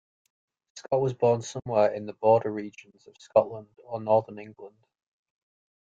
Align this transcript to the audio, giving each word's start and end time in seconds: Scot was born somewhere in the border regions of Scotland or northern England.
Scot 0.77 0.99
was 0.99 1.13
born 1.13 1.43
somewhere 1.43 1.93
in 1.93 2.07
the 2.07 2.13
border 2.13 2.51
regions 2.51 3.05
of 3.05 3.15
Scotland 3.21 3.67
or 3.83 4.01
northern 4.01 4.39
England. 4.39 4.83